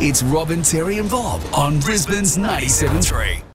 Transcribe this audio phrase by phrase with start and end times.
[0.00, 3.53] It's Robin, Terry, and Bob on Brisbane's 97.3.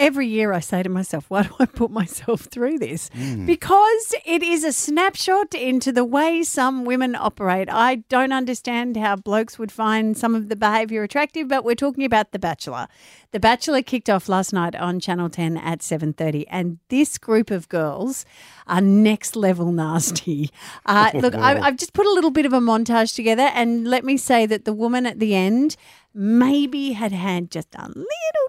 [0.00, 3.10] Every year I say to myself, why do I put myself through this?
[3.12, 3.44] Hmm.
[3.44, 7.68] Because it is a snapshot into the way some women operate.
[7.70, 12.06] I don't understand how blokes would find some of the behaviour attractive, but we're talking
[12.06, 12.88] about The Bachelor.
[13.32, 17.68] The Bachelor kicked off last night on Channel 10 at 7.30 and this group of
[17.68, 18.24] girls
[18.66, 20.48] are next level nasty.
[20.86, 24.02] Uh, look, I, I've just put a little bit of a montage together and let
[24.02, 25.76] me say that the woman at the end
[26.14, 28.06] maybe had had just a little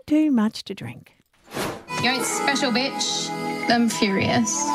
[0.08, 1.21] too much to drink.
[2.02, 3.30] You ain't special, bitch.
[3.70, 4.66] I'm furious.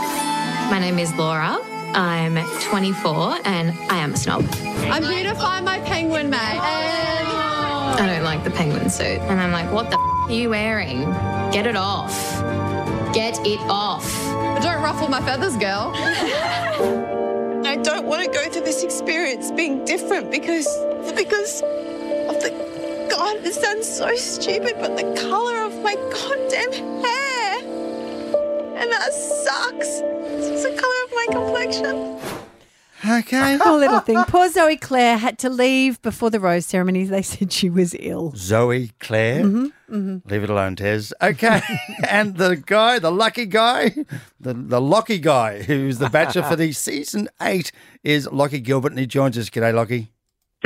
[0.70, 1.58] My name is Laura.
[1.92, 4.46] I'm 24 and I am a snob.
[4.62, 6.38] I'm here to find my penguin mate.
[6.38, 9.18] And I don't like the penguin suit.
[9.22, 11.00] And I'm like, what the f- are you wearing?
[11.50, 12.14] Get it off.
[13.12, 14.04] Get it off.
[14.54, 15.92] But don't ruffle my feathers, girl.
[17.66, 20.68] I don't want to go through this experience being different because
[21.16, 22.50] because of the
[23.10, 23.36] God.
[23.44, 27.25] It sounds so stupid, but the color of my goddamn hair,
[28.76, 30.00] and that sucks.
[30.02, 32.36] It's the color of my complexion.
[33.08, 33.58] Okay.
[33.62, 34.22] Poor little thing.
[34.24, 37.04] Poor Zoe Claire had to leave before the rose ceremony.
[37.04, 38.32] They said she was ill.
[38.36, 39.44] Zoe Claire.
[39.44, 40.28] Mm-hmm, mm-hmm.
[40.28, 41.12] Leave it alone, Tez.
[41.22, 41.60] Okay.
[42.08, 43.90] and the guy, the lucky guy,
[44.40, 48.98] the, the Locky guy, who's the bachelor for the season eight, is Locky Gilbert, and
[48.98, 49.50] he joins us.
[49.50, 50.10] G'day, Locky.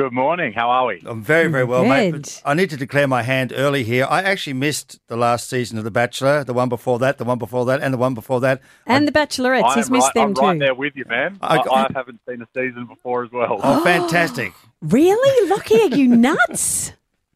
[0.01, 0.55] Good morning.
[0.55, 1.03] How are we?
[1.05, 2.13] I'm very, very well, mate.
[2.13, 2.23] Good.
[2.23, 4.07] But I need to declare my hand early here.
[4.09, 7.37] I actually missed the last season of The Bachelor, the one before that, the one
[7.39, 8.63] before that, and the one before that.
[8.87, 9.63] And the Bachelorettes.
[9.63, 10.41] I He's missed right, them I'm too.
[10.41, 11.37] right there with you, man.
[11.43, 13.61] I I, I haven't seen a season before as well.
[13.63, 14.55] Oh, fantastic.
[14.81, 15.51] Really?
[15.51, 16.95] Locky, are you nuts?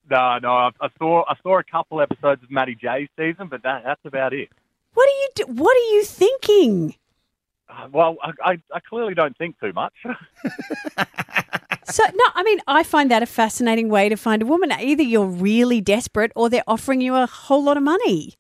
[0.09, 0.51] No, no.
[0.55, 4.01] I, I saw I saw a couple episodes of Matty J's season, but that, that's
[4.07, 4.49] about it.
[4.95, 6.95] What are you do- What are you thinking?
[7.69, 9.93] Uh, Well, I, I, I clearly don't think too much.
[11.87, 14.73] So no, I mean, I find that a fascinating way to find a woman.
[14.73, 18.35] Either you're really desperate, or they're offering you a whole lot of money.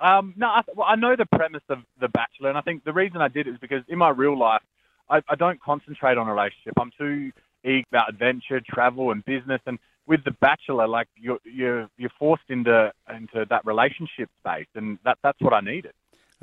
[0.00, 2.92] Um, no, I, well, I know the premise of The Bachelor, and I think the
[2.92, 4.62] reason I did it is because in my real life,
[5.10, 6.74] I, I don't concentrate on a relationship.
[6.80, 7.32] I'm too
[7.64, 9.60] eager about adventure, travel, and business.
[9.66, 14.98] And with The Bachelor, like you're you're you're forced into into that relationship space, and
[15.04, 15.92] that that's what I needed.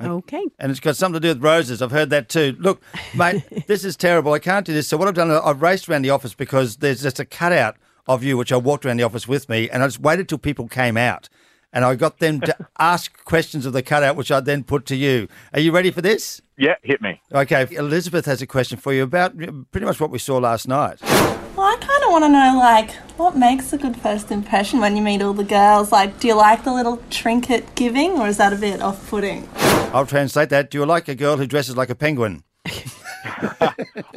[0.00, 0.44] Okay.
[0.58, 1.82] And it's got something to do with roses.
[1.82, 2.56] I've heard that too.
[2.58, 2.82] Look,
[3.14, 4.32] mate, this is terrible.
[4.32, 4.88] I can't do this.
[4.88, 7.76] So what I've done, I've raced around the office because there's just a cutout
[8.06, 10.38] of you, which I walked around the office with me, and I just waited till
[10.38, 11.28] people came out.
[11.70, 14.96] And I got them to ask questions of the cutout, which I then put to
[14.96, 15.28] you.
[15.52, 16.40] Are you ready for this?
[16.56, 17.20] Yeah, hit me.
[17.32, 19.36] Okay, Elizabeth has a question for you about
[19.70, 20.98] pretty much what we saw last night.
[21.02, 24.96] Well, I kind of want to know, like, what makes a good first impression when
[24.96, 25.92] you meet all the girls?
[25.92, 29.48] Like, do you like the little trinket giving, or is that a bit off putting?
[29.92, 30.70] I'll translate that.
[30.70, 32.44] Do you like a girl who dresses like a penguin?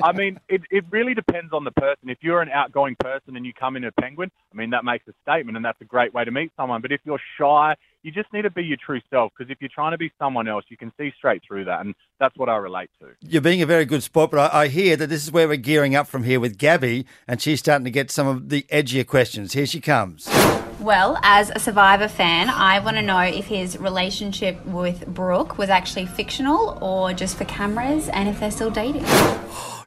[0.04, 2.10] I mean, it, it really depends on the person.
[2.10, 5.08] If you're an outgoing person and you come in a penguin, I mean, that makes
[5.08, 6.82] a statement and that's a great way to meet someone.
[6.82, 9.70] But if you're shy, you just need to be your true self because if you're
[9.74, 11.82] trying to be someone else, you can see straight through that.
[11.82, 13.08] And that's what I relate to.
[13.22, 15.56] You're being a very good sport, but I, I hear that this is where we're
[15.56, 19.08] gearing up from here with Gabby, and she's starting to get some of the edgier
[19.08, 19.54] questions.
[19.54, 20.28] Here she comes.
[20.82, 25.70] Well, as a Survivor fan, I want to know if his relationship with Brooke was
[25.70, 29.06] actually fictional or just for cameras and if they're still dating.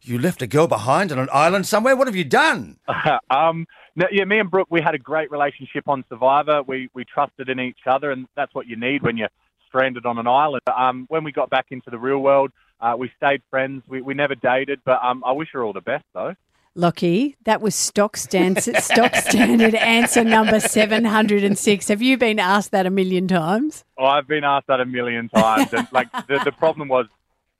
[0.06, 1.96] You left a girl behind on an island somewhere?
[1.96, 2.76] What have you done?
[3.30, 3.66] um,
[3.96, 6.62] no, yeah, me and Brooke, we had a great relationship on Survivor.
[6.62, 9.30] We we trusted in each other, and that's what you need when you're
[9.66, 10.60] stranded on an island.
[10.66, 12.50] Um, when we got back into the real world,
[12.80, 13.82] uh, we stayed friends.
[13.88, 16.34] We, we never dated, but um, I wish her all the best, though.
[16.74, 21.88] Locky, that was stock standard, stock standard answer number 706.
[21.88, 23.84] Have you been asked that a million times?
[23.98, 27.06] Oh, I've been asked that a million times, and like the, the problem was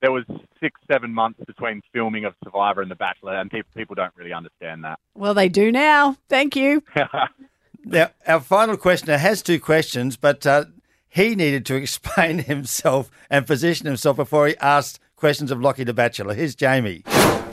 [0.00, 0.25] there was
[0.60, 4.32] six, seven months between filming of Survivor and The Bachelor, and people people don't really
[4.32, 4.98] understand that.
[5.14, 6.16] Well, they do now.
[6.28, 6.82] Thank you.
[7.86, 10.64] Now, our final questioner has two questions, but uh,
[11.06, 15.92] he needed to explain himself and position himself before he asked questions of Locky the
[15.92, 16.34] Bachelor.
[16.34, 17.02] Here's Jamie.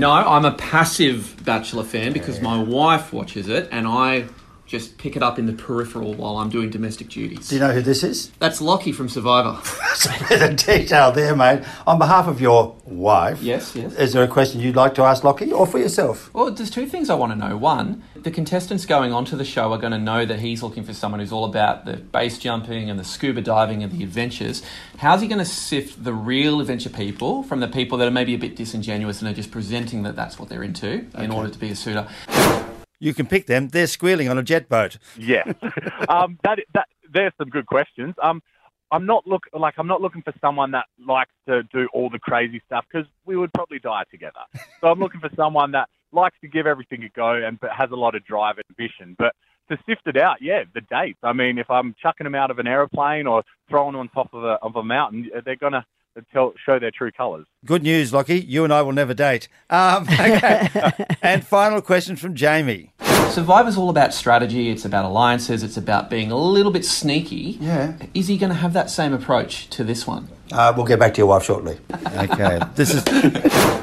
[0.01, 4.25] No, I'm a passive Bachelor fan because my wife watches it and I
[4.72, 7.50] just pick it up in the peripheral while I'm doing domestic duties.
[7.50, 8.29] Do you know who this is?
[8.40, 9.59] That's Locky from Survivor.
[10.29, 11.64] There's a detail there, mate.
[11.85, 13.94] On behalf of your wife, Yes, yes.
[13.96, 16.34] is there a question you'd like to ask Locky or for yourself?
[16.34, 17.58] Well, there's two things I want to know.
[17.58, 20.94] One, the contestants going onto the show are going to know that he's looking for
[20.94, 24.64] someone who's all about the base jumping and the scuba diving and the adventures.
[25.00, 28.34] How's he going to sift the real adventure people from the people that are maybe
[28.35, 31.59] a bit disingenuous and are just presenting that that's what they're into in order to
[31.59, 32.08] be a suitor?
[33.02, 33.70] You can pick them.
[33.70, 34.98] They're squealing on a jet boat.
[35.18, 35.44] Yeah,
[36.08, 38.14] um, that that there's some good questions.
[38.22, 38.42] Um,
[38.92, 42.20] I'm not look like I'm not looking for someone that likes to do all the
[42.20, 44.42] crazy stuff because we would probably die together.
[44.82, 47.90] So I'm looking for someone that likes to give everything a go and but has
[47.92, 49.16] a lot of drive and ambition.
[49.18, 49.34] But
[49.70, 51.20] to sift it out, yeah, the dates.
[51.24, 54.32] I mean, if I'm chucking them out of an aeroplane or throwing them on top
[54.34, 55.86] of a of a mountain, they're gonna
[56.34, 57.46] tell show their true colours.
[57.66, 58.40] Good news, Locky.
[58.40, 59.47] You and I will never date.
[59.69, 60.67] Um, okay.
[61.22, 62.93] and final question from Jamie.
[63.29, 67.58] Survivor's all about strategy, it's about alliances, it's about being a little bit sneaky.
[67.61, 67.93] Yeah.
[68.13, 70.28] Is he going to have that same approach to this one?
[70.52, 71.78] Uh, we'll get back to your wife shortly.
[72.17, 72.59] Okay.
[72.75, 73.03] This is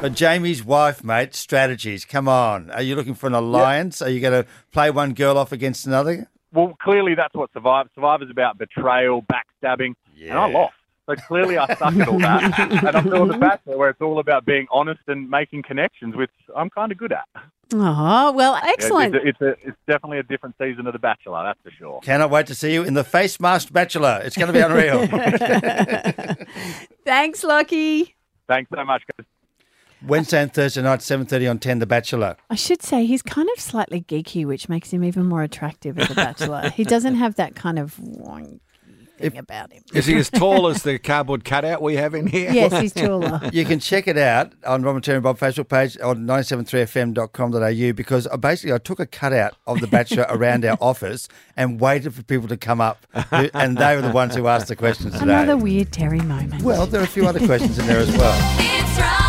[0.02, 1.34] but Jamie's wife, mate.
[1.34, 2.04] Strategies.
[2.04, 2.70] Come on.
[2.72, 4.02] Are you looking for an alliance?
[4.02, 6.28] Are you going to play one girl off against another?
[6.52, 7.88] Well, clearly that's what Survivor.
[7.94, 10.30] Survivor's about betrayal, backstabbing, yeah.
[10.30, 10.74] and I lost.
[11.08, 12.58] So clearly I suck at all that.
[12.84, 16.30] and I'm doing the Bachelor, where it's all about being honest and making connections, which
[16.54, 17.24] I'm kind of good at.
[17.72, 19.14] Oh, well, Yeah, excellent.
[19.14, 22.00] It's, a, it's, a, it's definitely a different season of The Bachelor, that's for sure.
[22.02, 24.20] Cannot wait to see you in the face masked bachelor.
[24.22, 25.06] It's going to be unreal.
[27.06, 28.14] Thanks, Locky.
[28.46, 29.26] Thanks so much, guys.
[30.06, 32.36] Wednesday and Thursday night, seven thirty on Ten, The Bachelor.
[32.48, 36.10] I should say he's kind of slightly geeky, which makes him even more attractive as
[36.10, 36.70] a bachelor.
[36.70, 37.98] he doesn't have that kind of
[39.18, 39.82] wonky thing about him.
[39.92, 42.50] Is he as tall as the cardboard cutout we have in here?
[42.50, 43.40] Yes, he's taller.
[43.52, 48.26] You can check it out on Robin Terry and Bob Facebook page on 973fm.com.au because
[48.26, 52.22] I basically I took a cutout of The Bachelor around our office and waited for
[52.22, 55.24] people to come up, who- and they were the ones who asked the questions today.
[55.24, 56.62] Another weird Terry moment.
[56.62, 58.38] Well, there are a few other questions in there as well.
[58.60, 59.27] It's right.